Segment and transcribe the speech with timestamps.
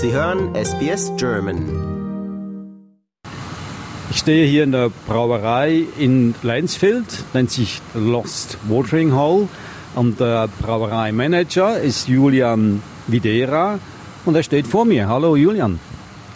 [0.00, 1.66] Sie hören SBS German.
[4.10, 9.48] Ich stehe hier in der Brauerei in Lansfield, nennt sich Lost Watering Hole.
[9.96, 13.80] Und der Brauereimanager ist Julian Videra
[14.24, 15.08] und er steht vor mir.
[15.08, 15.80] Hallo Julian.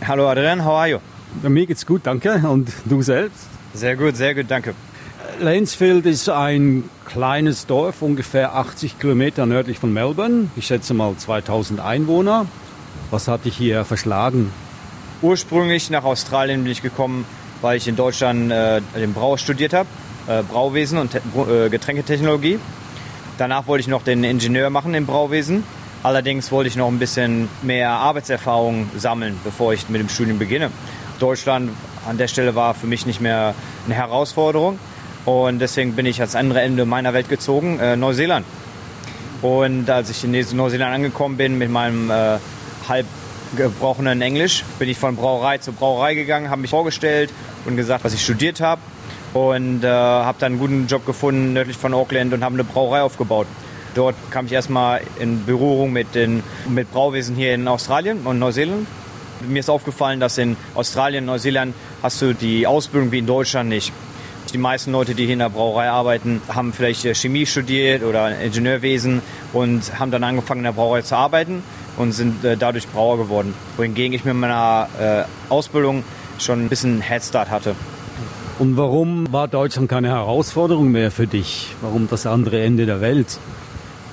[0.05, 0.99] Hallo Adrian, how are you?
[1.49, 2.43] Mir geht's gut, danke.
[2.45, 3.47] Und du selbst?
[3.75, 4.75] Sehr gut, sehr gut, danke.
[5.39, 10.49] Lansfield ist ein kleines Dorf, ungefähr 80 Kilometer nördlich von Melbourne.
[10.57, 12.47] Ich schätze mal 2000 Einwohner.
[13.13, 14.51] Was hat dich hier verschlagen?
[15.21, 17.27] Ursprünglich nach Australien bin ich gekommen,
[17.61, 19.87] weil ich in Deutschland äh, den Brau studiert habe,
[20.29, 22.59] äh, Brauwesen und äh, Getränketechnologie.
[23.37, 25.63] Danach wollte ich noch den Ingenieur machen im Brauwesen.
[26.03, 30.71] Allerdings wollte ich noch ein bisschen mehr Arbeitserfahrung sammeln, bevor ich mit dem Studium beginne.
[31.19, 31.71] Deutschland
[32.09, 34.79] an der Stelle war für mich nicht mehr eine Herausforderung.
[35.27, 38.47] Und deswegen bin ich ans andere Ende meiner Welt gezogen, äh, Neuseeland.
[39.43, 42.39] Und als ich in Neuseeland angekommen bin mit meinem äh,
[42.89, 43.07] halb
[43.57, 47.31] gebrochenen Englisch, bin ich von Brauerei zu Brauerei gegangen, habe mich vorgestellt
[47.65, 48.81] und gesagt, was ich studiert habe.
[49.35, 53.01] Und äh, habe dann einen guten Job gefunden nördlich von Auckland und habe eine Brauerei
[53.01, 53.47] aufgebaut.
[53.95, 58.87] Dort kam ich erstmal in Berührung mit, den, mit Brauwesen hier in Australien und Neuseeland.
[59.49, 63.69] Mir ist aufgefallen, dass in Australien und Neuseeland hast du die Ausbildung wie in Deutschland
[63.69, 63.93] nicht.
[64.53, 68.39] Die meisten Leute, die hier in der Brauerei arbeiten, haben vielleicht äh, Chemie studiert oder
[68.39, 69.23] Ingenieurwesen
[69.55, 71.63] und haben dann angefangen in der Brauerei zu arbeiten
[71.97, 73.55] und sind äh, dadurch Brauer geworden.
[73.77, 76.05] Wohingegen ich mit meiner äh, Ausbildung
[76.39, 77.75] schon ein bisschen Headstart hatte.
[78.59, 81.75] Und warum war Deutschland keine Herausforderung mehr für dich?
[81.81, 83.39] Warum das andere Ende der Welt?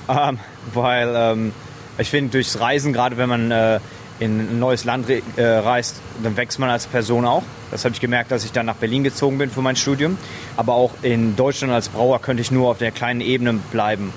[0.08, 0.38] Ähm,
[0.72, 1.52] weil ähm,
[1.98, 3.80] ich finde, durchs Reisen, gerade wenn man äh,
[4.18, 7.42] in ein neues Land äh, reist, dann wächst man als Person auch.
[7.70, 10.18] Das habe ich gemerkt, dass ich dann nach Berlin gezogen bin für mein Studium.
[10.56, 14.12] Aber auch in Deutschland als Brauer könnte ich nur auf der kleinen Ebene bleiben.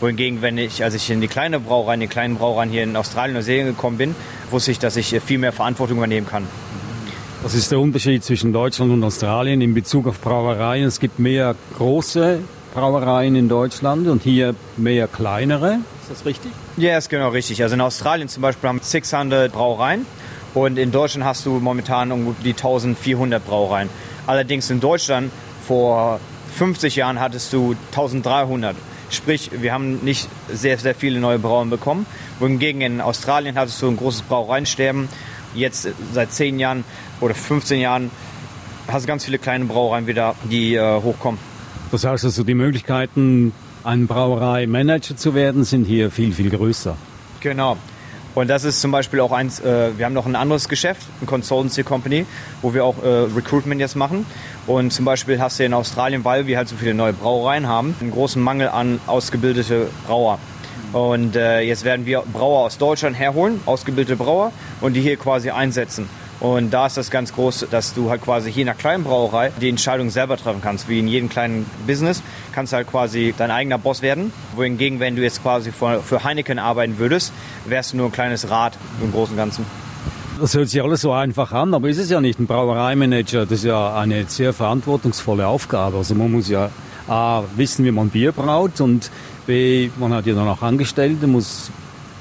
[0.00, 2.96] Wohingegen, wenn ich, als ich in die kleine Brauerei, in die kleinen Brauereien hier in
[2.96, 4.14] Australien und Neuseeland gekommen bin,
[4.50, 6.46] wusste ich, dass ich viel mehr Verantwortung übernehmen kann.
[7.42, 10.84] Was ist der Unterschied zwischen Deutschland und Australien in Bezug auf Brauereien?
[10.84, 12.40] Es gibt mehr große
[12.74, 15.78] Brauereien in Deutschland und hier mehr kleinere.
[16.02, 16.52] Ist das richtig?
[16.76, 17.62] Ja, ist genau richtig.
[17.62, 20.06] Also in Australien zum Beispiel haben wir 600 Brauereien
[20.54, 23.88] und in Deutschland hast du momentan um die 1400 Brauereien.
[24.26, 25.32] Allerdings in Deutschland
[25.66, 26.20] vor
[26.56, 28.76] 50 Jahren hattest du 1300.
[29.10, 32.06] Sprich, wir haben nicht sehr, sehr viele neue Brauern bekommen.
[32.38, 35.08] Wohingegen in Australien hattest du ein großes Brauereiensterben.
[35.54, 36.84] Jetzt seit 10 Jahren
[37.20, 38.10] oder 15 Jahren
[38.86, 41.40] hast du ganz viele kleine Brauereien wieder, die äh, hochkommen.
[41.90, 46.96] Das heißt also, die Möglichkeiten, ein Brauereimanager zu werden, sind hier viel, viel größer.
[47.40, 47.76] Genau.
[48.34, 51.26] Und das ist zum Beispiel auch eins, äh, wir haben noch ein anderes Geschäft, ein
[51.26, 52.26] Consultancy Company,
[52.62, 54.24] wo wir auch äh, Recruitment jetzt machen.
[54.66, 57.96] Und zum Beispiel hast du in Australien, weil wir halt so viele neue Brauereien haben,
[58.00, 60.38] einen großen Mangel an ausgebildete Brauer.
[60.92, 65.50] Und äh, jetzt werden wir Brauer aus Deutschland herholen, ausgebildete Brauer, und die hier quasi
[65.50, 66.08] einsetzen.
[66.40, 69.52] Und da ist das ganz groß, dass du halt quasi hier in einer kleinen Brauerei
[69.60, 70.88] die Entscheidung selber treffen kannst.
[70.88, 74.32] Wie in jedem kleinen Business kannst du halt quasi dein eigener Boss werden.
[74.56, 77.32] Wohingegen, wenn du jetzt quasi für Heineken arbeiten würdest,
[77.66, 79.66] wärst du nur ein kleines Rad im Großen und Ganzen.
[80.40, 82.40] Das hört sich alles so einfach an, aber ist es ja nicht.
[82.40, 85.98] Ein Brauereimanager, das ist ja eine sehr verantwortungsvolle Aufgabe.
[85.98, 86.70] Also man muss ja
[87.06, 89.10] A, wissen, wie man Bier braut und
[89.46, 91.70] B, man hat ja dann auch Angestellte, muss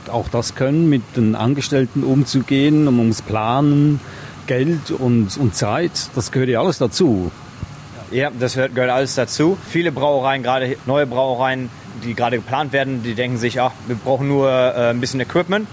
[0.10, 4.00] auch das können, mit den Angestellten umzugehen und man muss planen,
[4.48, 7.32] Geld und, und Zeit, das gehört ja alles dazu.
[8.12, 9.58] Ja, das gehört alles dazu.
[9.68, 11.70] Viele Brauereien, gerade neue Brauereien,
[12.04, 15.68] die gerade geplant werden, die denken sich, ach, wir brauchen nur äh, ein bisschen Equipment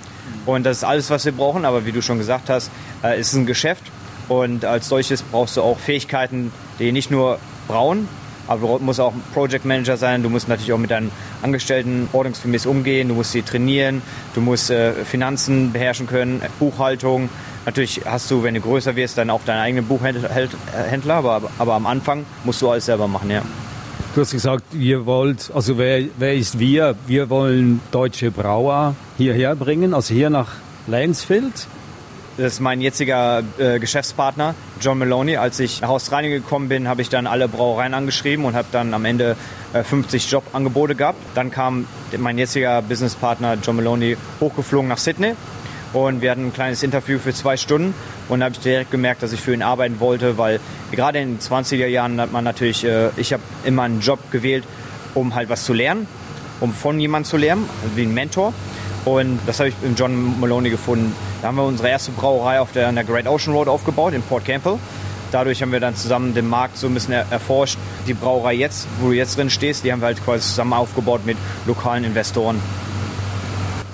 [0.45, 1.65] und das ist alles, was wir brauchen.
[1.65, 2.71] Aber wie du schon gesagt hast,
[3.03, 3.85] äh, ist ein Geschäft
[4.29, 7.39] und als solches brauchst du auch Fähigkeiten, die nicht nur
[7.69, 8.09] brauen,
[8.47, 10.23] aber du musst auch Project Manager sein.
[10.23, 11.11] Du musst natürlich auch mit deinen
[11.43, 13.09] Angestellten ordnungsgemäß umgehen.
[13.09, 14.03] Du musst sie trainieren.
[14.35, 17.29] Du musst äh, Finanzen beherrschen können, Buchhaltung.
[17.65, 20.31] Natürlich hast du, wenn du größer wirst, dann auch deinen eigenen Buchhändler.
[21.09, 23.43] Aber, aber am Anfang musst du alles selber machen, ja.
[24.15, 26.95] Du hast gesagt, ihr wollt, also wer, wer ist wir?
[27.07, 30.53] Wir wollen deutsche Brauer hierher bringen, also hier nach
[30.87, 31.67] Lansfield.
[32.39, 35.39] Das ist mein jetziger äh, Geschäftspartner, John Maloney.
[35.39, 38.93] Als ich nach Australien gekommen bin, habe ich dann alle Brauereien angeschrieben und habe dann
[38.93, 39.37] am Ende
[39.73, 41.19] äh, 50 Jobangebote gehabt.
[41.35, 41.87] Dann kam
[42.19, 45.33] mein jetziger Businesspartner John Maloney hochgeflogen nach Sydney
[45.95, 47.95] und wir hatten ein kleines Interview für zwei Stunden
[48.29, 50.61] und da habe ich direkt gemerkt, dass ich für ihn arbeiten wollte, weil
[50.93, 54.65] gerade in den 20er Jahren hat man natürlich, äh, ich habe immer einen Job gewählt,
[55.15, 56.07] um halt was zu lernen,
[56.61, 58.53] um von jemandem zu lernen, wie ein Mentor.
[59.07, 61.15] Und das habe ich in John Maloney gefunden.
[61.43, 64.45] Da haben wir unsere erste Brauerei auf der, der Great Ocean Road aufgebaut in Port
[64.45, 64.79] Campbell.
[65.33, 67.79] Dadurch haben wir dann zusammen den Markt so ein bisschen erforscht.
[68.07, 71.27] Die Brauerei jetzt, wo du jetzt drin stehst, die haben wir halt quasi zusammen aufgebaut
[71.27, 71.37] mit
[71.67, 72.61] lokalen Investoren.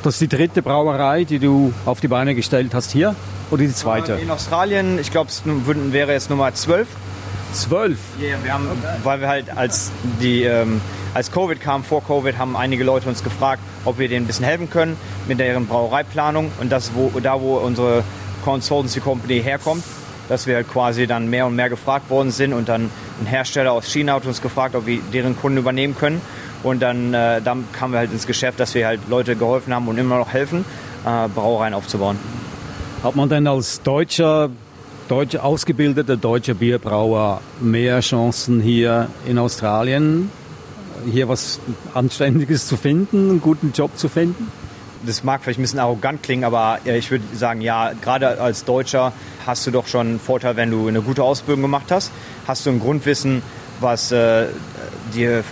[0.02, 3.14] Das ist die dritte Brauerei, die du auf die Beine gestellt hast hier?
[3.50, 4.14] Oder die zweite?
[4.14, 6.88] In Australien, ich glaube, es wäre jetzt Nummer 12.
[7.52, 7.98] Zwölf?
[8.18, 8.68] Ja, wir haben,
[9.04, 9.90] weil wir halt als
[10.20, 10.80] die ähm,
[11.14, 14.44] als Covid kam, vor Covid, haben einige Leute uns gefragt, ob wir denen ein bisschen
[14.44, 14.96] helfen können
[15.28, 16.50] mit deren Brauereiplanung.
[16.60, 18.02] Und das, wo, da wo unsere
[18.44, 19.84] Consultancy Company herkommt,
[20.28, 23.72] dass wir halt quasi dann mehr und mehr gefragt worden sind und dann ein Hersteller
[23.72, 26.20] aus China hat uns gefragt, ob wir deren Kunden übernehmen können.
[26.62, 29.88] Und dann, äh, dann kamen wir halt ins Geschäft, dass wir halt Leute geholfen haben
[29.88, 30.64] und immer noch helfen,
[31.04, 32.18] äh, Brauereien aufzubauen.
[33.02, 34.48] Hat man denn als Deutscher
[35.08, 40.30] deutsche, ausgebildeter deutscher Bierbrauer mehr Chancen hier in Australien,
[41.10, 41.60] hier was
[41.94, 44.50] Anständiges zu finden, einen guten Job zu finden?
[45.04, 49.12] Das mag vielleicht ein bisschen arrogant klingen, aber ich würde sagen, ja, gerade als Deutscher
[49.46, 52.12] hast du doch schon einen Vorteil, wenn du eine gute Ausbildung gemacht hast.
[52.46, 53.42] Hast du ein Grundwissen,
[53.80, 54.46] was äh,
[55.12, 55.42] dir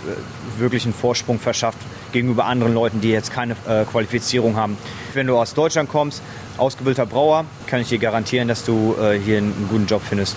[0.57, 1.79] wirklich einen Vorsprung verschafft
[2.11, 4.77] gegenüber anderen Leuten, die jetzt keine äh, Qualifizierung haben.
[5.13, 6.21] Wenn du aus Deutschland kommst,
[6.57, 10.35] ausgebildeter Brauer, kann ich dir garantieren, dass du äh, hier einen guten Job findest.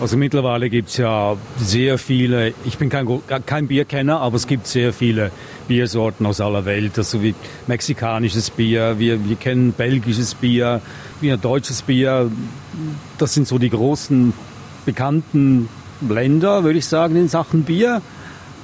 [0.00, 3.06] Also mittlerweile gibt es ja sehr viele, ich bin kein,
[3.46, 5.30] kein Bierkenner, aber es gibt sehr viele
[5.68, 7.34] Biersorten aus aller Welt, also wie
[7.68, 10.80] mexikanisches Bier, wir, wir kennen belgisches Bier,
[11.20, 12.30] wir deutsches Bier.
[13.18, 14.32] Das sind so die großen
[14.84, 15.68] bekannten
[16.00, 18.02] Länder, würde ich sagen, in Sachen Bier.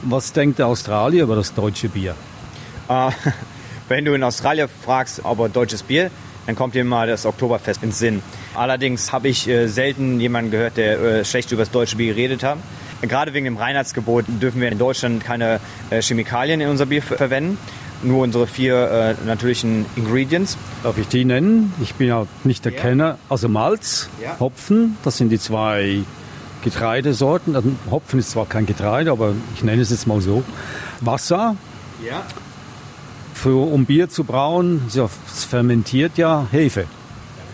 [0.02, 2.16] Was denkt der Australier über das deutsche Bier?
[2.88, 3.10] Äh,
[3.88, 6.10] wenn du in Australien fragst, ob er deutsches Bier,
[6.46, 8.22] dann kommt dir mal das Oktoberfest ins Sinn.
[8.54, 12.42] Allerdings habe ich äh, selten jemanden gehört, der äh, schlecht über das deutsche Bier geredet
[12.42, 12.58] hat.
[13.02, 15.60] Gerade wegen dem Reinheitsgebot dürfen wir in Deutschland keine
[15.90, 17.58] äh, Chemikalien in unser Bier verwenden.
[18.02, 20.56] Nur unsere vier natürlichen Ingredients.
[20.82, 21.74] Darf ich die nennen?
[21.82, 22.80] Ich bin ja nicht der ja.
[22.80, 23.18] Kenner.
[23.28, 24.40] Also Malz, ja.
[24.40, 26.00] Hopfen, das sind die zwei
[26.64, 27.56] Getreidesorten.
[27.56, 30.42] Also Hopfen ist zwar kein Getreide, aber ich nenne es jetzt mal so.
[31.00, 31.56] Wasser.
[32.02, 32.24] Ja.
[33.42, 36.84] Für, um Bier zu brauen, es fermentiert ja Hefe.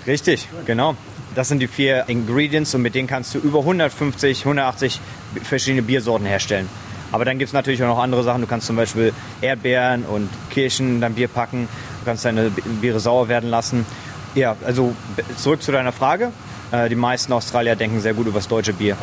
[0.05, 0.97] Richtig, genau.
[1.37, 5.00] Das sind die vier Ingredients und mit denen kannst du über 150, 180
[5.44, 6.69] verschiedene Biersorten herstellen.
[7.12, 8.41] Aber dann gibt es natürlich auch noch andere Sachen.
[8.41, 11.69] Du kannst zum Beispiel Erdbeeren und Kirschen in dein Bier packen.
[12.00, 12.50] Du kannst deine
[12.81, 13.87] Biere sauer werden lassen.
[14.35, 14.93] Ja, also
[15.37, 16.33] zurück zu deiner Frage.
[16.73, 18.97] Äh, die meisten Australier denken sehr gut über das deutsche Bier.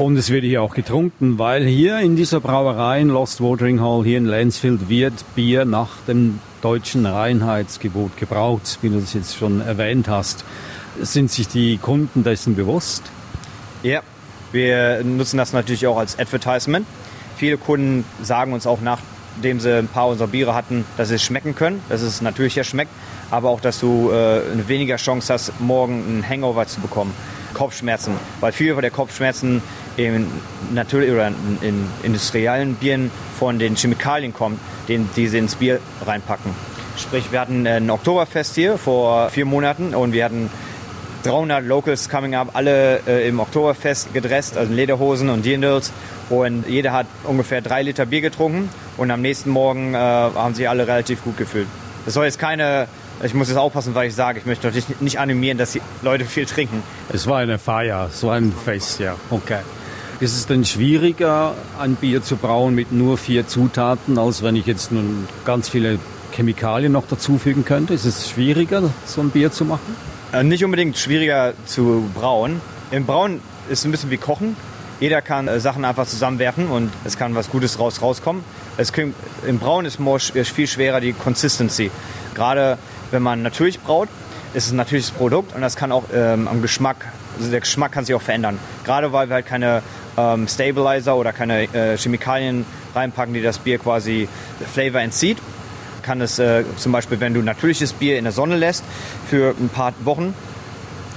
[0.00, 4.02] Und es wird hier auch getrunken, weil hier in dieser Brauerei in Lost Watering Hall
[4.02, 9.60] hier in Lansfield wird Bier nach dem deutschen Reinheitsgebot gebraut, wie du das jetzt schon
[9.60, 10.46] erwähnt hast.
[11.02, 13.02] Sind sich die Kunden dessen bewusst?
[13.82, 14.00] Ja,
[14.52, 16.86] wir nutzen das natürlich auch als Advertisement.
[17.36, 21.22] Viele Kunden sagen uns auch, nachdem sie ein paar unserer Biere hatten, dass sie es
[21.22, 22.92] schmecken können, dass es natürlicher schmeckt
[23.30, 27.14] aber auch, dass du äh, weniger Chance hast, morgen einen Hangover zu bekommen.
[27.60, 29.60] Kopfschmerzen, weil viele der Kopfschmerzen
[29.98, 30.26] in,
[30.72, 31.28] natürlich, oder
[31.60, 34.58] in industriellen Bieren von den Chemikalien kommen,
[34.88, 36.54] den, die sie ins Bier reinpacken.
[36.96, 40.48] Sprich, wir hatten ein Oktoberfest hier vor vier Monaten und wir hatten
[41.24, 45.92] 300 Locals coming up, alle äh, im Oktoberfest gedresst, also Lederhosen und Dirndls.
[46.30, 50.66] Und jeder hat ungefähr drei Liter Bier getrunken und am nächsten Morgen äh, haben sie
[50.66, 51.66] alle relativ gut gefühlt.
[52.06, 52.88] Das soll jetzt keine
[53.22, 56.24] ich muss jetzt aufpassen, weil ich sage, ich möchte natürlich nicht animieren, dass die Leute
[56.24, 56.82] viel trinken.
[57.12, 59.16] Es war eine Feier, es war ein Fest, ja.
[59.30, 59.60] Okay.
[60.20, 64.66] Ist es denn schwieriger, ein Bier zu brauen mit nur vier Zutaten, als wenn ich
[64.66, 65.98] jetzt nun ganz viele
[66.32, 67.94] Chemikalien noch dazufügen könnte?
[67.94, 69.96] Ist es schwieriger, so ein Bier zu machen?
[70.32, 72.60] Äh, nicht unbedingt schwieriger zu brauen.
[72.90, 74.56] Im Brauen ist es ein bisschen wie Kochen.
[75.00, 78.44] Jeder kann äh, Sachen einfach zusammenwerfen und es kann was Gutes raus rauskommen.
[78.76, 79.14] Es kann,
[79.46, 79.98] Im Brauen ist
[80.34, 81.90] es viel schwerer die Consistency.
[82.34, 82.78] Gerade
[83.10, 84.08] wenn man natürlich braut,
[84.54, 87.06] ist es ein natürliches Produkt und das kann auch ähm, am Geschmack,
[87.38, 88.58] also der Geschmack kann sich auch verändern.
[88.84, 89.82] Gerade weil wir halt keine
[90.16, 94.28] ähm, Stabilizer oder keine äh, Chemikalien reinpacken, die das Bier quasi
[94.72, 95.38] Flavor entzieht,
[96.02, 98.84] kann es äh, zum Beispiel, wenn du natürliches Bier in der Sonne lässt
[99.28, 100.34] für ein paar Wochen,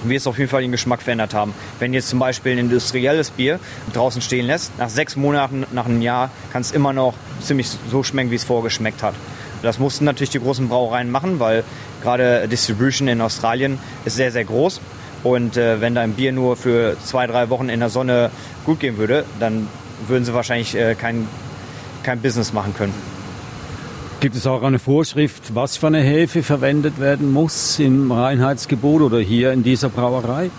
[0.03, 1.53] wird es auf jeden Fall den Geschmack verändert haben.
[1.79, 3.59] Wenn jetzt zum Beispiel ein industrielles Bier
[3.93, 8.03] draußen stehen lässt, nach sechs Monaten, nach einem Jahr, kann es immer noch ziemlich so
[8.03, 9.15] schmecken, wie es vorgeschmeckt hat.
[9.62, 11.63] Das mussten natürlich die großen Brauereien machen, weil
[12.03, 14.81] gerade Distribution in Australien ist sehr, sehr groß.
[15.24, 18.29] Und äh, wenn da ein Bier nur für zwei, drei Wochen in der Sonne
[18.65, 19.67] gut gehen würde, dann
[20.07, 21.27] würden sie wahrscheinlich äh, kein,
[22.03, 22.93] kein Business machen können.
[24.19, 29.19] Gibt es auch eine Vorschrift, was für eine Hefe verwendet werden muss im Reinheitsgebot oder
[29.19, 30.50] hier in dieser Brauerei?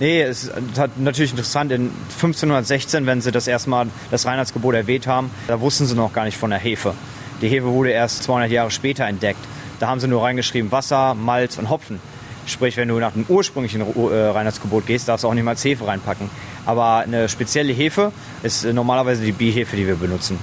[0.00, 0.52] Nee, es ist
[0.98, 1.70] natürlich interessant.
[1.70, 6.24] In 1516, wenn sie das erstmal das Reinheitsgebot erwähnt haben, da wussten sie noch gar
[6.24, 6.94] nicht von der Hefe.
[7.40, 9.40] Die Hefe wurde erst 200 Jahre später entdeckt.
[9.80, 12.00] Da haben sie nur reingeschrieben Wasser, Malz und Hopfen.
[12.46, 15.86] Sprich, wenn du nach dem ursprünglichen äh, Reinheitsgebot gehst, darfst du auch nicht mal Hefe
[15.86, 16.28] reinpacken.
[16.66, 18.12] Aber eine spezielle Hefe
[18.42, 20.38] ist äh, normalerweise die Bihefe, die wir benutzen.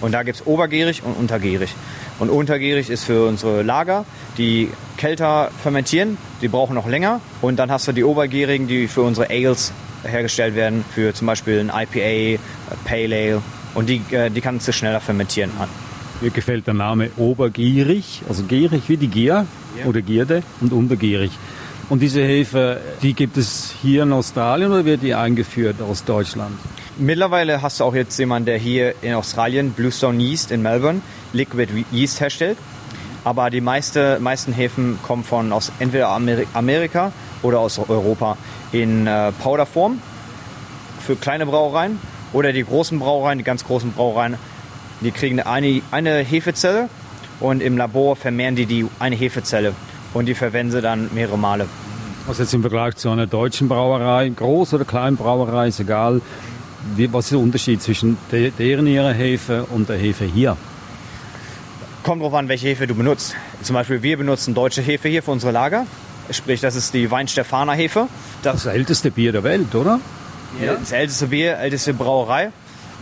[0.00, 1.74] Und da gibt es obergärig und untergärig.
[2.18, 4.04] Und untergierig ist für unsere Lager,
[4.38, 7.20] die kälter fermentieren, die brauchen noch länger.
[7.40, 9.72] Und dann hast du die obergierigen, die für unsere Ales
[10.04, 12.42] hergestellt werden, für zum Beispiel ein IPA,
[12.84, 13.42] Pale Ale.
[13.74, 15.50] Und die, äh, die kannst du schneller fermentieren.
[16.22, 19.44] Mir gefällt der Name obergierig, also gierig wie die Gier
[19.76, 19.86] ja.
[19.86, 21.32] oder Gierde und untergierig.
[21.88, 26.52] Und diese Hefe, die gibt es hier in Australien oder wird die eingeführt aus Deutschland?
[26.96, 31.00] Mittlerweile hast du auch jetzt jemanden, der hier in Australien Bluestone Yeast in Melbourne
[31.32, 32.56] Liquid Yeast herstellt.
[33.24, 36.08] Aber die meiste, meisten Häfen kommen von aus entweder
[36.54, 37.10] Amerika
[37.42, 38.36] oder aus Europa
[38.70, 40.00] in äh, Powderform
[41.04, 41.98] für kleine Brauereien
[42.32, 44.36] oder die großen Brauereien, die ganz großen Brauereien,
[45.02, 46.88] die kriegen eine, eine Hefezelle
[47.40, 49.74] und im Labor vermehren die, die eine Hefezelle
[50.14, 51.66] und die verwenden sie dann mehrere Male.
[52.28, 56.20] Also jetzt im Vergleich zu einer deutschen Brauerei, groß oder kleinen Brauerei, ist egal.
[56.96, 60.56] Wie, was ist der Unterschied zwischen de, deren ihrer Hefe und der Hefe hier?
[62.02, 63.34] Kommt drauf an, welche Hefe du benutzt.
[63.62, 65.86] Zum Beispiel, wir benutzen deutsche Hefe hier für unsere Lager.
[66.30, 68.08] Sprich, das ist die Weinstefaner Hefe.
[68.42, 70.00] Das, das älteste Bier der Welt, oder?
[70.64, 70.74] Ja.
[70.74, 72.50] Das älteste Bier, älteste Brauerei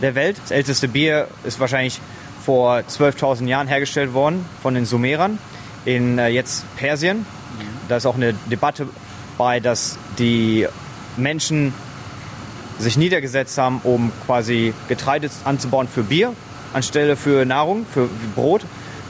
[0.01, 0.37] der Welt.
[0.41, 1.99] Das älteste Bier ist wahrscheinlich
[2.43, 5.37] vor 12.000 Jahren hergestellt worden von den Sumerern
[5.85, 7.25] in äh, jetzt Persien.
[7.87, 8.87] Da ist auch eine Debatte
[9.37, 10.67] bei, dass die
[11.17, 11.73] Menschen
[12.79, 16.33] sich niedergesetzt haben, um quasi Getreide anzubauen für Bier
[16.73, 18.61] anstelle für Nahrung, für Brot,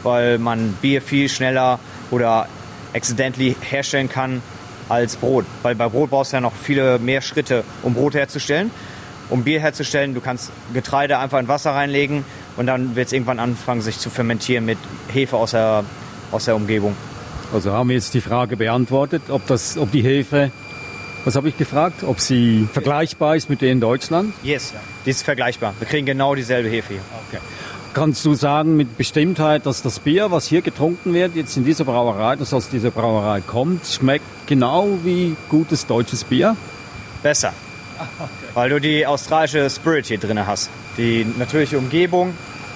[0.03, 1.79] weil man Bier viel schneller
[2.09, 2.47] oder
[2.93, 4.41] accidentally herstellen kann
[4.89, 5.45] als Brot.
[5.61, 8.71] Weil bei Brot brauchst du ja noch viele mehr Schritte, um Brot herzustellen.
[9.31, 12.23] Um Bier herzustellen, du kannst Getreide einfach in Wasser reinlegen
[12.57, 14.77] und dann wird es irgendwann anfangen, sich zu fermentieren mit
[15.11, 15.83] Hefe aus der,
[16.31, 16.95] aus der Umgebung.
[17.51, 20.51] Also haben wir jetzt die Frage beantwortet, ob, das, ob die Hefe
[21.23, 22.03] was habe ich gefragt?
[22.03, 24.33] Ob sie vergleichbar ist mit der in Deutschland?
[24.41, 24.73] Yes,
[25.05, 25.73] die ist vergleichbar.
[25.77, 27.01] Wir kriegen genau dieselbe Hefe hier.
[27.27, 27.41] Okay.
[27.93, 31.83] Kannst du sagen mit Bestimmtheit, dass das Bier, was hier getrunken wird, jetzt in dieser
[31.83, 36.55] Brauerei, das aus dieser Brauerei kommt, schmeckt genau wie gutes deutsches Bier?
[37.21, 37.53] Besser.
[38.53, 40.69] Weil du die australische Spirit hier drin hast.
[40.97, 42.33] Die natürliche Umgebung,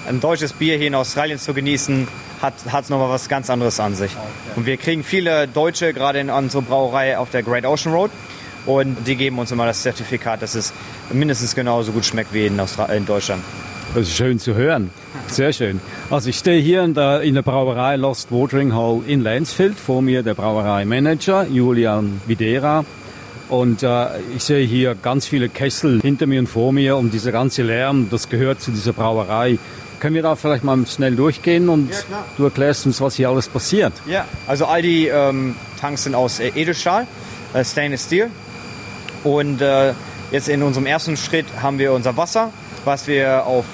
[0.08, 2.08] ein deutsches Bier hier in Australien zu genießen,
[2.40, 2.54] hat
[2.84, 4.12] es nochmal was ganz anderes an sich.
[4.56, 8.10] Und wir kriegen viele Deutsche gerade in unserer Brauerei auf der Great Ocean Road
[8.66, 10.72] und die geben uns immer das Zertifikat, dass es
[11.12, 13.42] mindestens genauso gut schmeckt wie in, Austra in Deutschland.
[13.94, 14.90] Das ist schön zu hören.
[15.28, 15.80] Sehr schön.
[16.10, 19.78] Also ich stehe hier in der, in der Brauerei Lost Watering Hall in Lansfield.
[19.78, 22.84] Vor mir der Brauereimanager Julian Videra.
[23.48, 27.32] Und äh, ich sehe hier ganz viele Kessel hinter mir und vor mir und dieser
[27.32, 29.58] ganze Lärm, das gehört zu dieser Brauerei.
[30.00, 33.48] Können wir da vielleicht mal schnell durchgehen und ja, du erklärst uns, was hier alles
[33.48, 33.92] passiert?
[34.06, 37.06] Ja, also all die ähm, Tanks sind aus äh, Edelstahl,
[37.54, 38.30] äh, Stainless Steel.
[39.24, 39.94] Und äh,
[40.32, 42.52] jetzt in unserem ersten Schritt haben wir unser Wasser,
[42.84, 43.64] was wir auf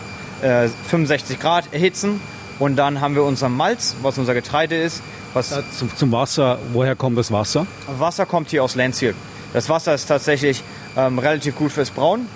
[0.42, 2.20] äh, 65 Grad erhitzen.
[2.58, 5.02] Und dann haben wir unser Malz, was unser Getreide ist.
[5.34, 7.66] Was zum, zum, Wasser, woher kommt das Wasser?
[7.98, 9.16] Wasser kommt hier aus Lansfield.
[9.52, 10.62] Das Wasser ist tatsächlich
[10.96, 12.26] ähm, relativ gut fürs Brauen.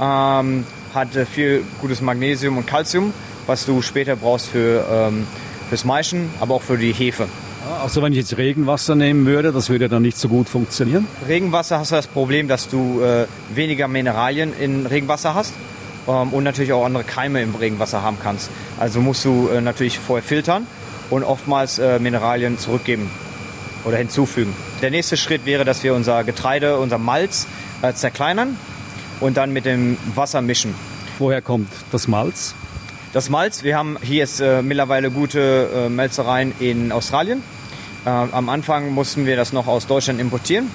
[0.00, 0.64] Ähm,
[0.94, 3.12] hat äh, viel gutes Magnesium und Calcium,
[3.46, 5.26] was du später brauchst für, ähm,
[5.68, 7.28] fürs Maischen, aber auch für die Hefe.
[7.82, 11.06] Also wenn ich jetzt Regenwasser nehmen würde, das würde dann nicht so gut funktionieren?
[11.28, 15.52] Regenwasser hast du das Problem, dass du äh, weniger Mineralien in Regenwasser hast
[16.08, 18.50] ähm, und natürlich auch andere Keime im Regenwasser haben kannst.
[18.78, 20.66] Also musst du äh, natürlich vorher filtern
[21.10, 23.10] und oftmals äh, Mineralien zurückgeben
[23.84, 24.54] oder hinzufügen.
[24.82, 27.46] Der nächste Schritt wäre, dass wir unser Getreide, unser Malz
[27.82, 28.56] äh, zerkleinern
[29.20, 30.74] und dann mit dem Wasser mischen.
[31.18, 32.54] Woher kommt das Malz?
[33.12, 37.42] Das Malz, wir haben hier jetzt äh, mittlerweile gute äh, Melzereien in Australien.
[38.04, 40.70] Äh, am Anfang mussten wir das noch aus Deutschland importieren.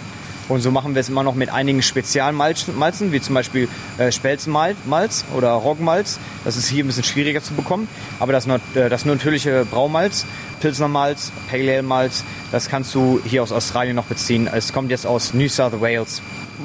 [0.48, 5.25] Und so machen wir es immer noch mit einigen Spezialmalzen, wie zum Beispiel äh, Spelzenmalz
[5.36, 6.20] oder Roggenmalz.
[6.44, 7.88] Das ist hier ein bisschen schwieriger zu bekommen.
[8.20, 10.25] Aber das, äh, das natürliche Braumalz,
[10.60, 14.48] Pilsner Malz, Pale Ale Malz, das kannst du hier aus Australien noch beziehen.
[14.52, 16.22] Es kommt jetzt aus New South Wales.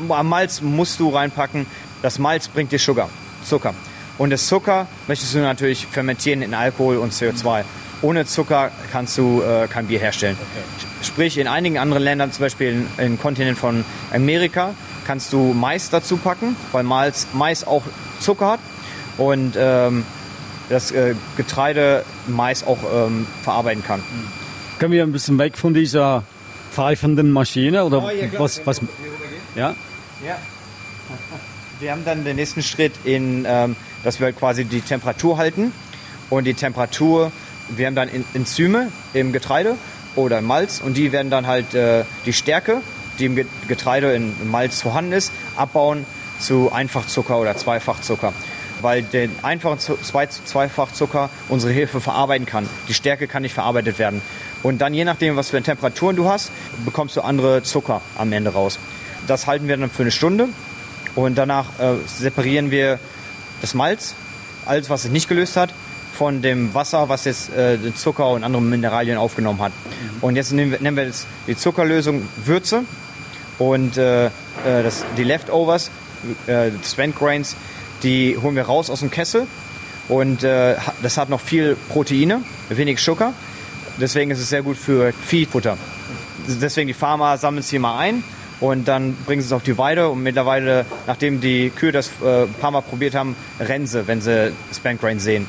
[0.06, 1.66] Malz musst du reinpacken.
[2.02, 3.08] Das Malz bringt dir Sugar,
[3.44, 3.74] Zucker.
[4.18, 7.64] Und das Zucker möchtest du natürlich fermentieren in Alkohol und CO2
[8.02, 10.36] ohne Zucker kannst du äh, kein Bier herstellen.
[10.40, 10.86] Okay.
[11.02, 14.74] Sprich, in einigen anderen Ländern, zum Beispiel im Kontinent von Amerika,
[15.06, 17.82] kannst du Mais dazu packen, weil Mais, Mais auch
[18.20, 18.60] Zucker hat
[19.18, 20.04] und ähm,
[20.68, 24.02] das äh, Getreide Mais auch ähm, verarbeiten kann.
[24.78, 26.22] Können wir ein bisschen weg von dieser
[26.72, 28.64] pfeifenden Maschine oder oh, ja, was?
[28.64, 28.80] was
[29.54, 29.74] ja?
[30.24, 30.38] ja.
[31.80, 35.72] Wir haben dann den nächsten Schritt in, ähm, dass wir halt quasi die Temperatur halten
[36.28, 37.32] und die Temperatur
[37.76, 39.76] wir haben dann Enzyme im Getreide
[40.16, 42.82] oder im Malz und die werden dann halt äh, die Stärke,
[43.18, 43.36] die im
[43.68, 46.04] Getreide im Malz vorhanden ist, abbauen
[46.38, 48.32] zu Einfachzucker oder Zweifachzucker.
[48.82, 52.66] weil den einfachen Zwei- Zweifachzucker unsere Hefe verarbeiten kann.
[52.88, 54.22] Die Stärke kann nicht verarbeitet werden.
[54.62, 56.50] Und dann je nachdem, was für Temperaturen du hast,
[56.86, 58.78] bekommst du andere Zucker am Ende raus.
[59.26, 60.48] Das halten wir dann für eine Stunde
[61.14, 62.98] und danach äh, separieren wir
[63.60, 64.14] das Malz,
[64.64, 65.74] alles was sich nicht gelöst hat,
[66.12, 69.72] von dem Wasser, was jetzt äh, den Zucker und andere Mineralien aufgenommen hat.
[70.20, 72.84] Und jetzt nehmen wir, nehmen wir das, die Zuckerlösung Würze
[73.58, 74.30] und äh, äh,
[74.64, 75.90] das, die Leftovers,
[76.46, 77.56] äh, Spent Grains,
[78.02, 79.46] die holen wir raus aus dem Kessel
[80.08, 83.32] und äh, das hat noch viel Proteine, wenig Zucker.
[84.00, 85.76] Deswegen ist es sehr gut für Viehfutter.
[86.46, 88.24] Deswegen die Farmer sammeln es hier mal ein
[88.60, 92.42] und dann bringen sie es auf die Weide und mittlerweile, nachdem die Kühe das äh,
[92.42, 95.46] ein paar Mal probiert haben, rennen sie, wenn sie Spent Grain sehen.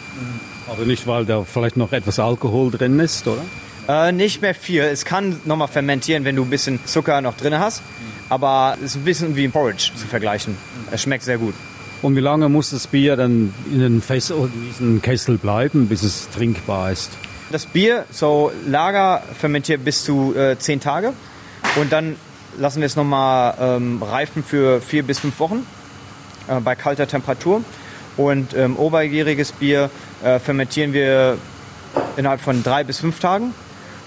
[0.72, 3.42] Aber nicht, weil da vielleicht noch etwas Alkohol drin ist, oder?
[3.90, 4.84] Äh, nicht mehr viel.
[4.84, 7.84] Es kann nochmal fermentieren, wenn du ein bisschen Zucker noch drin hast.
[8.30, 10.56] Aber es ist ein bisschen wie ein Porridge zu vergleichen.
[10.90, 11.54] Es schmeckt sehr gut.
[12.02, 16.04] Und wie lange muss das Bier dann in den Fässer in diesem Kessel bleiben, bis
[16.04, 17.12] es trinkbar ist?
[17.52, 21.12] Das Bier, so Lager, fermentiert bis zu äh, 10 Tage.
[21.76, 22.16] Und dann
[22.58, 25.66] lassen wir es nochmal ähm, reifen für vier bis fünf Wochen
[26.48, 27.62] äh, bei kalter Temperatur.
[28.16, 29.90] Und ähm, oberjähriges Bier
[30.24, 31.38] äh, fermentieren wir
[32.18, 33.54] innerhalb von drei bis fünf Tagen.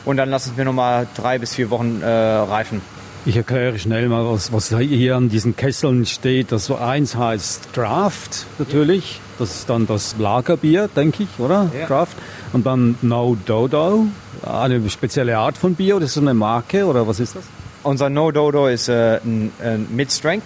[0.05, 2.83] Und dann lassen wir nochmal drei bis vier Wochen äh, reifen.
[3.27, 6.53] Ich erkläre schnell mal, was, was hier an diesen Kesseln steht.
[6.53, 9.21] Das eins heißt Draft natürlich.
[9.39, 11.71] Das ist dann das Lagerbier, denke ich, oder?
[11.79, 11.87] Ja.
[11.87, 12.17] Draft.
[12.53, 14.07] Und dann No Dodo,
[14.45, 17.45] eine spezielle Art von Bier oder ist das eine Marke oder was ist das?
[17.83, 20.45] Unser No Dodo ist äh, ein, ein Mid-Strength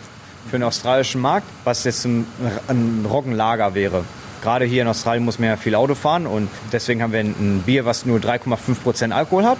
[0.49, 2.27] für den australischen Markt, was jetzt ein,
[2.69, 4.05] ein Roggenlager wäre.
[4.43, 7.63] Gerade hier in Australien muss man ja viel Auto fahren und deswegen haben wir ein,
[7.67, 9.59] Bier, was nur 3,5% Alkohol hat.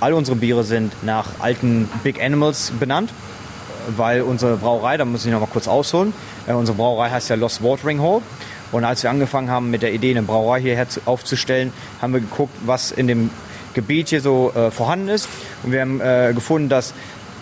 [0.00, 3.12] All unsere Biere sind nach alten Big Animals benannt,
[3.96, 6.12] weil unsere Brauerei, da muss ich noch mal kurz ausholen,
[6.46, 8.22] äh, unsere Brauerei heißt ja Lost Watering Hole.
[8.72, 12.20] Und als wir angefangen haben mit der Idee, eine Brauerei hierher zu, aufzustellen, haben wir
[12.20, 13.30] geguckt, was in dem
[13.74, 15.28] Gebiet hier so äh, vorhanden ist.
[15.62, 16.94] Und wir haben äh, gefunden, dass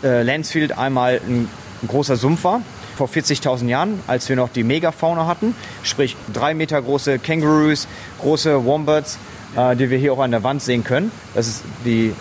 [0.03, 1.49] äh, Lansfield einmal ein,
[1.83, 2.63] ein großer Sumpf war,
[2.99, 5.55] vor 40.000 Jahren, als wir noch die Megafauna hatten.
[5.85, 7.87] Sprich, drei Meter große Kangaroos,
[8.21, 9.19] große Wombats,
[9.57, 11.13] äh, die wir hier auch an der Wand sehen können.
[11.35, 12.13] Das ist die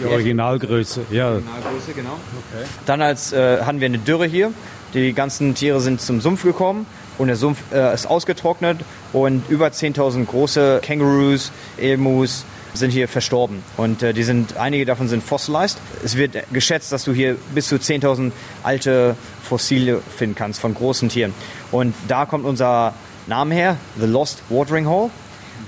[0.00, 1.30] Die Originalgröße, ja.
[1.32, 2.16] Originalgröße, genau.
[2.86, 4.52] Dann als, äh, hatten wir eine Dürre hier.
[4.94, 6.86] Die ganzen Tiere sind zum Sumpf gekommen
[7.18, 8.78] und der Sumpf äh, ist ausgetrocknet
[9.12, 15.08] und über 10.000 große Kangaroos, Emus sind hier verstorben und äh, die sind einige davon
[15.08, 15.78] sind fossilized.
[16.04, 21.08] Es wird geschätzt, dass du hier bis zu 10.000 alte Fossile finden kannst von großen
[21.08, 21.34] Tieren
[21.70, 22.94] und da kommt unser
[23.26, 25.10] Name her, The Lost Watering Hole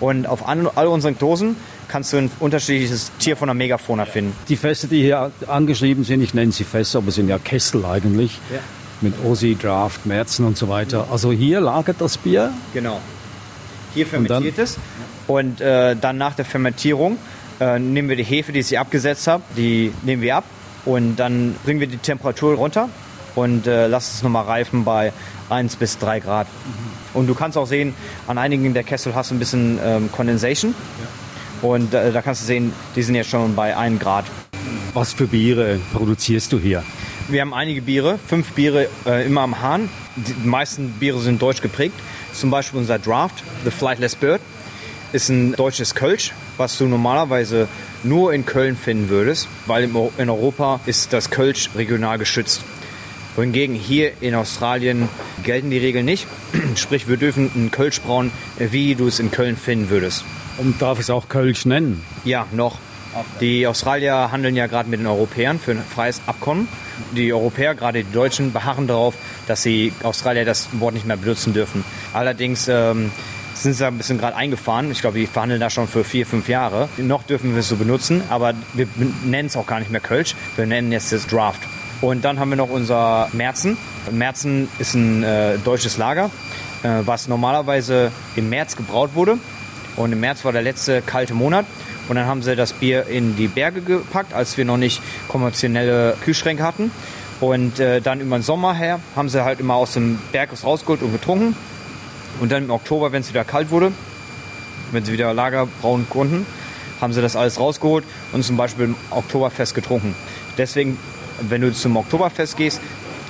[0.01, 1.57] und auf an, all unseren Dosen
[1.93, 4.35] kannst du ein unterschiedliches Tier von der Megafauna finden.
[4.49, 7.85] Die Fässer, die hier angeschrieben sind, ich nenne sie Fässer, aber es sind ja Kessel
[7.85, 8.41] eigentlich.
[8.51, 8.61] Ja.
[9.03, 11.09] Mit Ossi, Draft, Märzen und so weiter.
[11.11, 12.53] Also hier lagert das Bier.
[12.73, 13.01] Genau.
[13.95, 14.79] Hier fermentiert es.
[15.27, 17.19] Und äh, dann nach der Fermentierung
[17.61, 20.45] äh, nehmen wir die Hefe, die ich abgesetzt habe, die nehmen wir ab.
[20.85, 22.89] Und dann bringen wir die Temperatur runter
[23.35, 25.13] und äh, lassen es nochmal reifen bei
[25.49, 26.47] 1 bis 3 Grad.
[27.15, 27.95] Und du kannst auch sehen,
[28.27, 30.75] an einigen der Kessel hast du ein bisschen ähm, Condensation.
[31.61, 34.25] Und äh, da kannst du sehen, die sind jetzt schon bei 1 Grad.
[34.95, 36.83] Was für Biere produzierst du hier?
[37.29, 39.89] Wir haben einige Biere, fünf Biere äh, immer am Hahn.
[40.17, 41.95] Die meisten Biere sind deutsch geprägt.
[42.33, 44.41] Zum Beispiel unser Draft, The Flightless Bird,
[45.13, 47.69] ist ein deutsches Kölsch, was du normalerweise
[48.03, 52.63] nur in Köln finden würdest, weil in Europa ist das Kölsch regional geschützt.
[53.37, 55.09] Wohingegen hier in Australien
[55.43, 56.27] gelten die Regeln nicht.
[56.77, 60.25] Sprich, wir dürfen einen Kölsch brauen, wie du es in Köln finden würdest.
[60.59, 62.03] Und darf es auch Kölsch nennen?
[62.25, 62.79] Ja, noch.
[63.41, 66.69] Die Australier handeln ja gerade mit den Europäern für ein freies Abkommen.
[67.17, 69.15] Die Europäer, gerade die Deutschen, beharren darauf,
[69.47, 71.85] dass die Australier das Wort nicht mehr benutzen dürfen.
[72.13, 73.11] Allerdings ähm,
[73.55, 74.91] sind sie da ein bisschen gerade eingefahren.
[74.91, 76.89] Ich glaube, die verhandeln da schon für vier, fünf Jahre.
[76.97, 78.87] Noch dürfen wir es so benutzen, aber wir
[79.25, 80.35] nennen es auch gar nicht mehr Kölsch.
[80.57, 81.61] Wir nennen jetzt das Draft.
[82.01, 83.77] Und dann haben wir noch unser Märzen.
[84.11, 86.31] Märzen ist ein äh, deutsches Lager,
[86.83, 89.39] äh, was normalerweise im März gebraut wurde.
[89.97, 91.67] Und im März war der letzte kalte Monat.
[92.09, 96.17] Und dann haben sie das Bier in die Berge gepackt, als wir noch nicht konventionelle
[96.23, 96.91] Kühlschränke hatten.
[97.41, 101.03] Und äh, dann über den Sommer her haben sie halt immer aus dem Berg rausgeholt
[101.03, 101.57] und getrunken.
[102.41, 103.93] Und dann im Oktober, wenn es wieder kalt wurde,
[104.93, 106.47] wenn sie wieder Lager brauen konnten,
[107.01, 110.15] haben sie das alles rausgeholt und zum Beispiel im Oktoberfest getrunken.
[110.57, 110.99] Deswegen,
[111.41, 112.81] wenn du zum Oktoberfest gehst,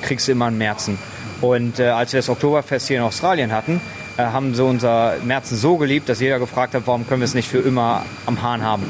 [0.02, 0.98] kriegst du immer einen Märzen.
[1.40, 3.80] Und äh, als wir das Oktoberfest hier in Australien hatten,
[4.16, 7.34] äh, haben sie unser Märzen so geliebt, dass jeder gefragt hat, warum können wir es
[7.34, 8.84] nicht für immer am Hahn haben.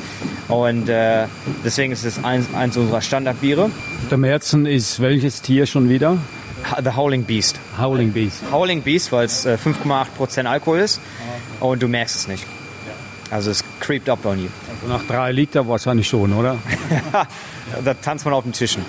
[0.48, 1.26] Und äh,
[1.64, 3.70] deswegen ist es eins, eins unserer Standardbiere.
[4.10, 6.18] Der Märzen ist welches Tier schon wieder?
[6.82, 7.58] The Howling Beast.
[7.78, 8.42] Howling Beast.
[8.50, 11.00] Howling Beast, weil es äh, 5,8% Alkohol ist
[11.60, 12.46] und du merkst es nicht.
[13.30, 14.48] Also es creept up on you.
[14.70, 16.58] Also nach drei Liter wahrscheinlich schon, oder?
[17.84, 18.84] da tanzt man auf den Tischen.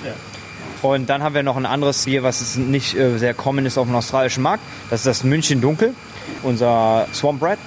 [0.84, 3.88] Und dann haben wir noch ein anderes Bier, was nicht äh, sehr common ist auf
[3.88, 4.62] dem australischen Markt.
[4.89, 5.96] Das ist das München Dunkel,
[6.43, 7.58] unser Swamp Red.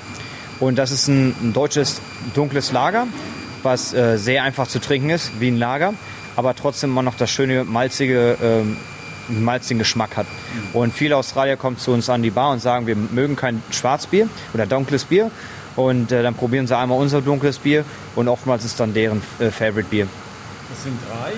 [0.61, 2.01] Und das ist ein, ein deutsches
[2.35, 3.07] dunkles Lager,
[3.63, 5.95] was äh, sehr einfach zu trinken ist, wie ein Lager,
[6.37, 8.77] aber trotzdem immer noch das schöne malzige, ähm,
[9.29, 10.27] malzigen Geschmack hat.
[10.75, 14.29] Und viele Australier kommen zu uns an die Bar und sagen, wir mögen kein Schwarzbier
[14.53, 15.31] oder dunkles Bier.
[15.75, 19.51] Und äh, dann probieren sie einmal unser dunkles Bier und oftmals ist dann deren äh,
[19.51, 20.07] Favorite Bier.
[20.71, 21.33] Das sind drei.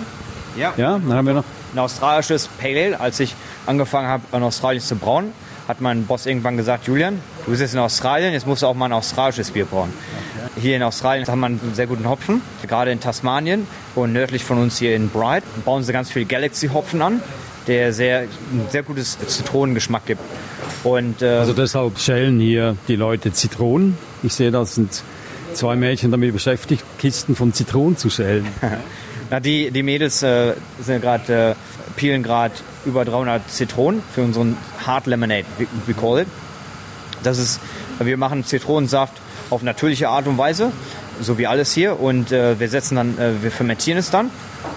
[0.61, 0.75] Ja.
[0.77, 1.45] Ja, dann haben wir noch.
[1.75, 3.01] Ein australisches Pale Ale.
[3.01, 3.35] Als ich
[3.67, 5.33] angefangen habe, in Australien zu brauen,
[5.67, 8.75] hat mein Boss irgendwann gesagt, Julian, du bist jetzt in Australien, jetzt musst du auch
[8.75, 9.93] mal ein australisches Bier brauen.
[10.57, 14.59] Hier in Australien hat man einen sehr guten Hopfen, gerade in Tasmanien und nördlich von
[14.59, 17.23] uns hier in Bright bauen sie ganz viel Galaxy-Hopfen an,
[17.67, 20.23] der sehr, ein sehr gutes Zitronengeschmack gibt.
[20.85, 23.99] Und, äh, Also deshalb schälen hier die Leute Zitronen.
[24.23, 25.03] Ich sehe, da sind
[25.53, 28.47] zwei Mädchen damit beschäftigt, Kisten von Zitronen zu schälen.
[29.31, 31.55] Na, die, die Mädels äh, sind gerade, äh,
[31.97, 32.55] peelen gerade
[32.87, 36.29] über 300 Zitronen für unseren Hard Lemonade, we, we call it.
[37.23, 37.61] Das ist,
[37.99, 39.13] wir machen Zitronensaft
[39.51, 40.73] auf natürliche Art und Weise,
[41.21, 42.01] so wie alles hier.
[42.01, 44.31] Und äh, wir setzen dann, äh, wir fermentieren es dann.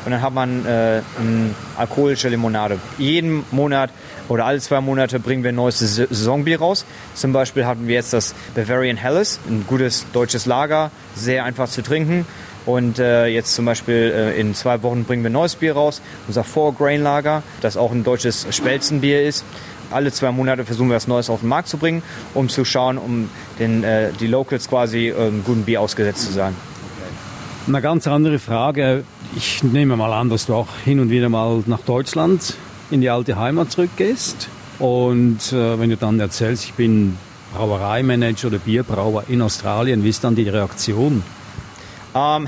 [0.05, 2.77] Und dann hat man äh, eine alkoholische Limonade.
[2.97, 3.91] Jeden Monat
[4.27, 6.85] oder alle zwei Monate bringen wir ein neues Saison- Saisonbier raus.
[7.13, 11.83] Zum Beispiel hatten wir jetzt das Bavarian Helles, ein gutes deutsches Lager, sehr einfach zu
[11.83, 12.25] trinken.
[12.65, 16.01] Und äh, jetzt zum Beispiel äh, in zwei Wochen bringen wir ein neues Bier raus,
[16.27, 19.43] unser Four Grain Lager, das auch ein deutsches Spelzenbier ist.
[19.89, 22.01] Alle zwei Monate versuchen wir was Neues auf den Markt zu bringen,
[22.33, 26.55] um zu schauen, um den, äh, die Locals quasi ähm, guten Bier ausgesetzt zu sein.
[27.67, 29.03] Eine ganz andere Frage.
[29.35, 32.55] Ich nehme mal an, dass du auch hin und wieder mal nach Deutschland
[32.89, 34.47] in die alte Heimat zurückgehst.
[34.79, 37.17] Und äh, wenn du dann erzählst, ich bin
[37.53, 41.23] Brauereimanager oder Bierbrauer in Australien, wie ist dann die Reaktion?
[42.15, 42.47] Ähm,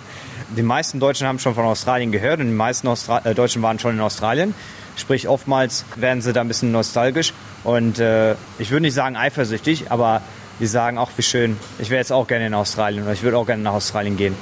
[0.56, 3.78] die meisten Deutschen haben schon von Australien gehört und die meisten Austra äh, Deutschen waren
[3.78, 4.54] schon in Australien.
[4.96, 7.32] Sprich, oftmals werden sie da ein bisschen nostalgisch
[7.64, 10.22] und äh, ich würde nicht sagen eifersüchtig, aber
[10.60, 13.36] die sagen auch, wie schön, ich wäre jetzt auch gerne in Australien oder ich würde
[13.36, 14.36] auch gerne nach Australien gehen.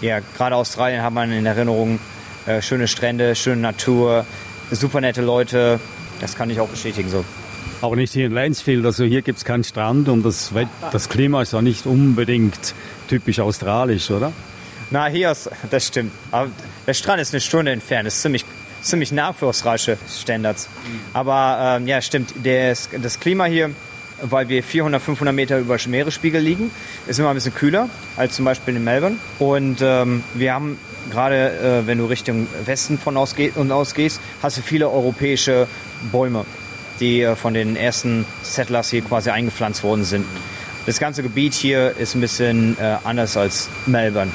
[0.00, 2.00] Ja, gerade Australien hat man in Erinnerung
[2.46, 4.26] äh, schöne Strände, schöne Natur,
[4.72, 5.78] super nette Leute.
[6.20, 7.24] Das kann ich auch bestätigen so.
[7.82, 10.52] Aber nicht hier in Lansfield, also hier gibt es keinen Strand und das,
[10.92, 12.74] das Klima ist ja nicht unbedingt
[13.08, 14.32] typisch australisch, oder?
[14.90, 16.12] Na, hier ist, das stimmt.
[16.30, 16.50] Aber
[16.86, 18.06] der Strand ist eine Stunde entfernt.
[18.06, 18.44] Ist ziemlich,
[18.82, 20.68] ziemlich nah für australische Standards.
[21.12, 22.32] Aber ähm, ja, stimmt.
[22.44, 23.70] Das, das Klima hier,
[24.22, 26.70] weil wir 400, 500 Meter über Meeresspiegel liegen,
[27.08, 29.16] ist immer ein bisschen kühler als zum Beispiel in Melbourne.
[29.40, 30.78] Und ähm, wir haben
[31.10, 35.66] gerade, äh, wenn du Richtung Westen von ausge und ausgehst, hast du viele europäische
[36.12, 36.44] Bäume,
[37.00, 40.24] die äh, von den ersten Settlers hier quasi eingepflanzt worden sind.
[40.86, 44.30] Das ganze Gebiet hier ist ein bisschen äh, anders als Melbourne.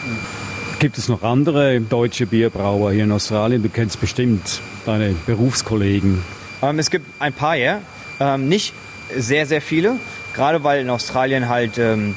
[0.80, 3.62] Gibt es noch andere deutsche Bierbrauer hier in Australien?
[3.62, 6.24] Du kennst bestimmt deine Berufskollegen.
[6.62, 7.82] Ähm, es gibt ein paar, ja.
[8.20, 8.74] Ähm, nicht
[9.16, 9.96] sehr, sehr viele.
[10.34, 12.16] Gerade weil in Australien halt ähm,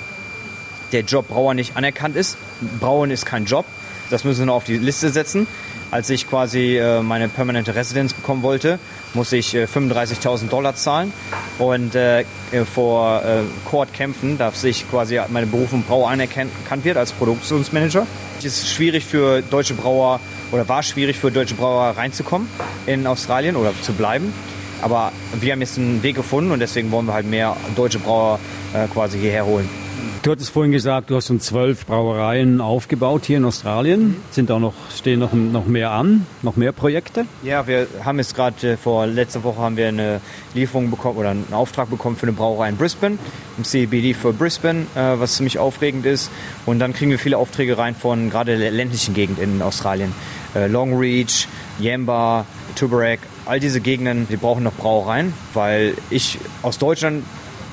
[0.93, 2.37] der Job Brauer nicht anerkannt ist.
[2.81, 3.67] Brauen ist kein Job.
[4.11, 5.47] Das müssen wir noch auf die Liste setzen.
[5.95, 8.81] Als ich quasi äh, meine permanente Residenz bekommen wollte,
[9.15, 11.13] musste ich äh, 35.000 Dollar zahlen
[11.61, 12.25] und äh, äh,
[12.65, 16.51] vor äh, Court kämpfen, dass ich quasi meine Berufung Brauer anerkannt
[16.83, 18.09] wird als Produktionsmanager.
[18.41, 20.19] Es ist schwierig für deutsche Brauer
[20.51, 22.49] oder war schwierig für deutsche Brauer reinzukommen
[22.87, 24.35] in Australien oder zu bleiben.
[24.83, 28.41] Aber wir haben jetzt einen Weg gefunden und deswegen wollen wir halt mehr deutsche Brauer
[28.73, 29.84] äh, quasi hierher holen.
[30.25, 34.17] Du hattest vorhin gesagt, du hast schon zwölf Brauereien aufgebaut hier in Australien.
[34.31, 37.27] Sind da noch, stehen noch, noch mehr an, noch mehr Projekte?
[37.43, 40.23] Ja, wir haben jetzt gerade äh, vor letzter Woche haben wir eine
[40.55, 43.19] Lieferung bekommen oder einen Auftrag bekommen für eine Brauerei in Brisbane,
[43.59, 46.31] im CBD für Brisbane, äh, was ziemlich aufregend ist.
[46.65, 50.15] Und dann kriegen wir viele Aufträge rein von gerade der ländlichen Gegend in Australien.
[50.55, 57.25] Äh, Longreach, Yamba, Tuberec, all diese Gegenden, die brauchen noch Brauereien, weil ich aus Deutschland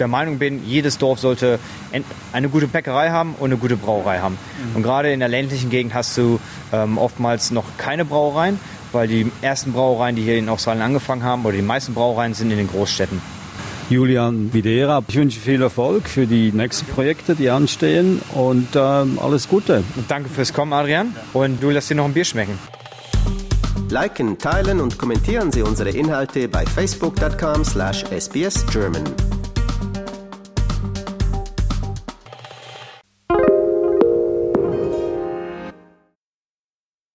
[0.01, 1.59] der Meinung bin, jedes Dorf sollte
[2.33, 4.37] eine gute Bäckerei haben und eine gute Brauerei haben.
[4.73, 6.39] Und gerade in der ländlichen Gegend hast du
[6.73, 8.59] ähm, oftmals noch keine Brauereien,
[8.91, 12.49] weil die ersten Brauereien, die hier in Australien angefangen haben, oder die meisten Brauereien sind
[12.51, 13.21] in den Großstädten.
[13.89, 19.47] Julian Videra, ich wünsche viel Erfolg für die nächsten Projekte, die anstehen und ähm, alles
[19.49, 19.83] Gute.
[19.97, 21.15] Und danke fürs Kommen, Adrian.
[21.33, 22.57] Und du lässt dir noch ein Bier schmecken.
[23.89, 29.30] Liken, teilen und kommentieren Sie unsere Inhalte bei facebook.com/sbsgerman.